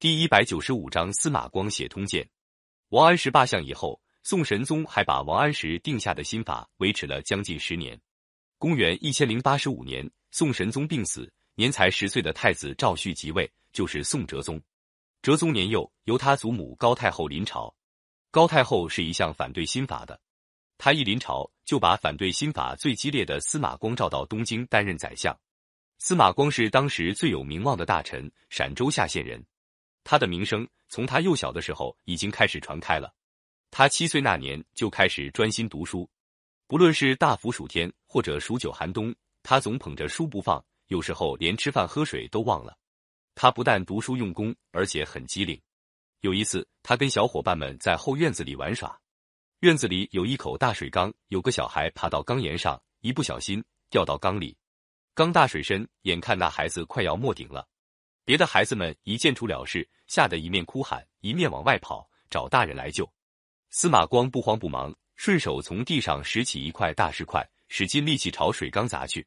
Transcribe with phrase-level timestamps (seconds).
[0.00, 2.26] 第一百九十五章司马光写通鉴。
[2.88, 8.00] 王安石罢相以后，宋神宗还把王安石定下的新法维持了将近十年。
[8.56, 14.58] 公元一千零八十五年，宋神宗病死，年才十岁的太子赵煦即位，就是宋哲宗。
[15.20, 17.76] 哲宗年幼，由他祖母高太后临朝。
[18.30, 20.18] 高太后是一向反对新法的，
[20.78, 25.38] 他一临朝就把反对新法最激烈的司马光召到东京担任宰相。
[25.98, 29.44] 司马光是当时最有名望的大臣，陕州下县人。
[30.04, 33.12] 他的名声从他幼小的时候已经开始传开了。
[33.70, 36.08] 他七岁那年就开始专心读书，
[36.66, 42.76] 不论是大暑暑天或者数九寒冬，他总捧着书不放，有时候连吃饭喝水都忘了。
[43.36, 45.60] 他不但读书用功，而且很机灵。
[46.20, 49.00] 有一次，他跟小伙伴们在后院子里玩耍，
[49.60, 54.56] 院子里有一口大水缸，有个小孩爬到缸沿上，一不小心掉到缸里。
[55.14, 57.66] 缸大水深，眼看那孩子快要没顶了。
[58.30, 63.12] 别的孩子们一见出了事，吓得一面哭喊，一面往外跑，找大人来救。
[63.70, 69.26] 司马光不慌不忙，顺手从地上拾起一块大石块，使尽力气朝水缸砸去。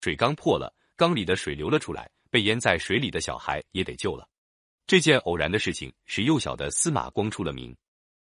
[0.00, 4.28] 水缸破了，缸里的水流了出来，被淹在水里的小孩也得救了。
[4.86, 7.76] 这件偶然的事情使幼小的司马光出了名。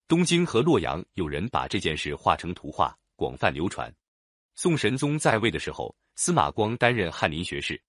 [0.07, 3.94] 东京和洛阳有人把这件事画成图画，广泛流传。
[4.55, 7.81] 宋神宗在位的时候，司马光担任翰林学士。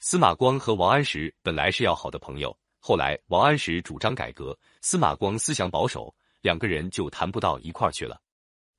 [0.00, 8.20] 司马光和王安石本来是要好的朋友，后来王安石主张改革，司马光思想保守，两个人就谈不到一块儿去了。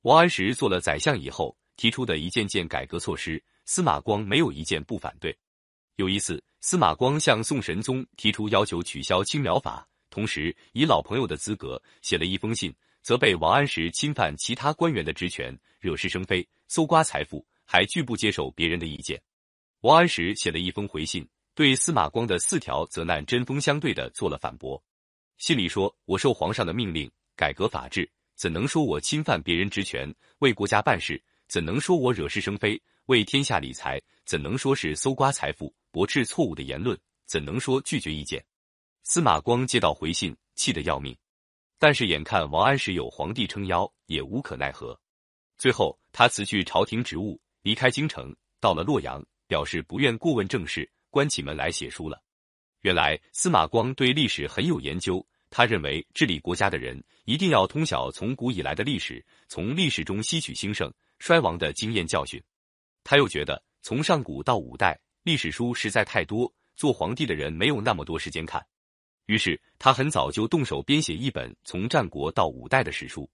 [0.02, 5.36] 王安石做了宰相以后，提出的一件件改革措施，司马光没有一件不反对。
[5.96, 12.74] 有一次，司马光向宋神宗提出要求取消青苗法，同时以老朋友的资格写了一封信。
[13.02, 19.20] 责备王安石侵犯其他官员的职权，惹是生非，搜刮财富，还拒不接受别人的意见。
[19.80, 24.80] 王安石写了一封回信，对司马光的四条责难针锋相对的做了反驳。
[25.36, 30.14] 信里说：“我受皇上的命令改革法治，怎能说我侵犯别人职权？
[30.38, 32.80] 为国家办事，怎能说我惹是生非？
[33.06, 35.74] 为天下理财，怎能说是搜刮财富？
[35.90, 38.40] 驳斥错误的言论，怎能说拒绝意见？”
[39.02, 41.16] 司马光接到回信，气得要命。
[41.80, 44.96] 但是眼看王安石有皇帝撑腰，也无可奈何。
[45.58, 52.22] 最后，他辞去朝廷职务，离开京城，到了洛阳，表示不愿过问政事，关起门来写书了。
[52.82, 62.42] 原来司马光对历史很有研究，他认为治理国家的人一定要通晓从古以来的历史，从历史中吸取兴盛、衰亡的经验教训。
[63.04, 68.64] 他又觉得从上古到五代，历史书实在太多，做皇帝的人没有那么多时间看。
[69.26, 73.30] 于是他很早就动手编写一本从战国到五代的史书。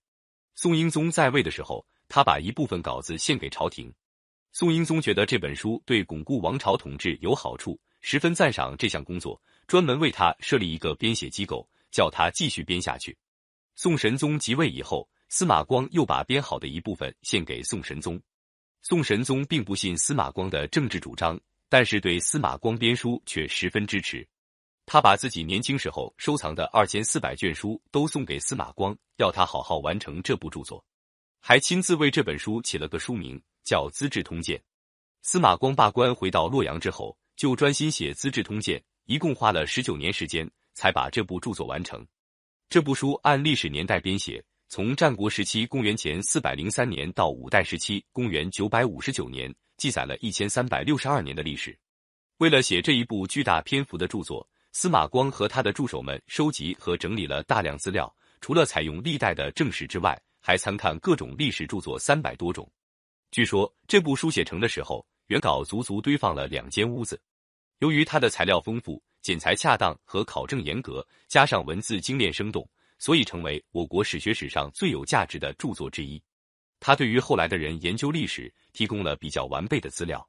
[0.55, 3.93] 宋英宗在位的时候，他把一部分稿子献给朝廷。
[4.53, 13.15] 宋英宗觉得这本书对巩固王朝统治有好处，十分赞赏这项工作，专门为他设立一个编写机构，叫他继续编下去。
[13.75, 18.19] 宋神宗即位以后，司马光又把编好的一部分献给宋神宗。
[18.81, 21.39] 宋神宗并不信司马光的政治主张，
[21.69, 24.27] 但是对司马光编书却十分支持。
[24.85, 30.83] 他把自己年轻时候收藏的二千四百卷书都送给司马光，要他好好完成这部著作，
[31.49, 34.57] 还亲自为这本书起了个书名，叫《资治通鉴》。
[35.21, 42.05] 司马光罢官回到洛阳之后，就专心写《资治通鉴》，一共花了十九年时间才把这部著作完成。
[42.67, 51.73] 这部书按历史年代编写，从战国时期公元前四百零三年到五代时期公元九百五十九年，记载了一千三百六十二年的历史。
[52.39, 54.45] 为了写这一部巨大篇幅的著作。
[54.73, 62.65] 司马光和他的助手们收集和整理了大量资料，除了采用历代的正史之外，还参看各种历史著作三百多种。
[63.31, 67.21] 据说这部书写成的时候，原稿足足堆放了两间屋子。
[67.79, 72.65] 由于它的材料丰富、剪裁恰当和考证严格，加上文字精炼生动，
[72.97, 76.23] 所以成为我国史学史上最有价值的著作之一。
[76.79, 80.25] 它对于后来的人研究历史提供了比较完备的资料。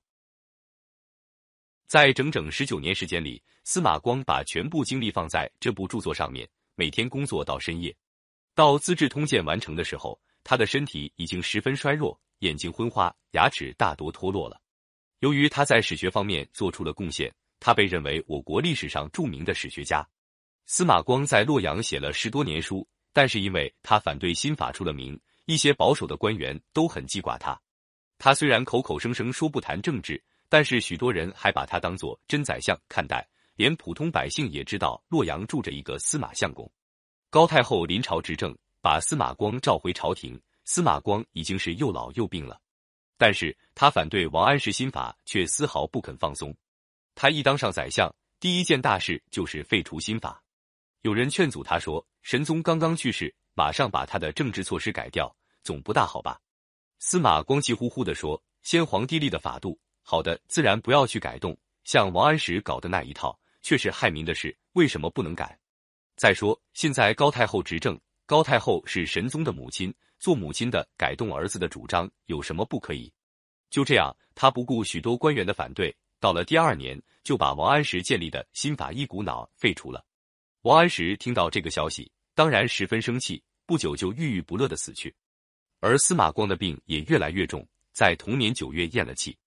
[1.87, 6.45] 在整整十九年时间里，司马光把全部精力放在这部著作上面，
[6.75, 7.97] 每天工作到深夜。
[8.59, 14.61] 到《资治通鉴》完成的时候，他的身体已经十分衰弱，眼睛昏花，牙齿大多脱落了。
[15.21, 20.05] 由于他在史学方面做出了贡献，他被认为我国历史上著名的史学家。
[20.67, 27.57] 司马光在洛阳写了十多年书，但是因为他反对新法出了名，一些保守的官员都很记挂他。
[28.19, 30.21] 他虽然口口声声说不谈政治。
[30.49, 33.25] 但是许多人还把他当做真宰相看待，
[33.55, 36.69] 连普通百姓也知道洛阳住着一个司马相公。
[37.31, 40.41] 高太后临朝执政，把司马光召回朝廷。
[40.65, 42.59] 司马光已经是又老又病了，
[43.17, 46.55] 但是他反对王安石新法，却丝毫不肯放松。
[47.15, 50.43] 他一当上宰相，第一件大事就是废除新法。
[51.03, 56.39] 有人劝阻他说：“神宗刚刚去世，马上把他的政治措施改掉，总不大好吧？”
[56.99, 61.57] 司马光气呼呼地说：“先皇帝立的法度，好的自然不要去改动。
[61.85, 65.59] 像王安石搞的那一套，却是害民的事，为什么不能改？
[66.19, 73.11] 再说现在高太后执政，高太后是神宗的母亲，做母亲的改动儿子的主张，有什么不可以？”
[73.71, 80.05] 就这样，他不顾许多官员的反对，到了第二年，就把王安石建立的新法一股脑废除了。
[80.63, 85.15] 王安石听到这个消息，当然十分生气，不久就郁郁不乐的死去。
[85.79, 89.39] 而司马光的病也越来越重，在同年九月咽了气。